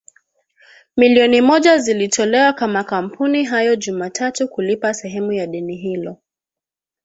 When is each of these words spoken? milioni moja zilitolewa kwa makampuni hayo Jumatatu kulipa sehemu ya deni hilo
milioni 0.97 1.41
moja 1.41 1.77
zilitolewa 1.77 2.53
kwa 2.53 2.67
makampuni 2.67 3.43
hayo 3.43 3.75
Jumatatu 3.75 4.47
kulipa 4.47 4.93
sehemu 4.93 5.31
ya 5.33 5.47
deni 5.47 5.75
hilo 5.75 6.17